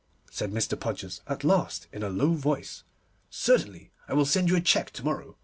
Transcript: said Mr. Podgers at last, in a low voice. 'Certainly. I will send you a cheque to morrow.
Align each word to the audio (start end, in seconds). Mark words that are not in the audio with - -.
said 0.31 0.49
Mr. 0.51 0.75
Podgers 0.79 1.21
at 1.27 1.43
last, 1.43 1.85
in 1.93 2.01
a 2.01 2.09
low 2.09 2.33
voice. 2.33 2.83
'Certainly. 3.29 3.91
I 4.07 4.15
will 4.15 4.25
send 4.25 4.49
you 4.49 4.55
a 4.55 4.59
cheque 4.61 4.89
to 4.93 5.05
morrow. 5.05 5.37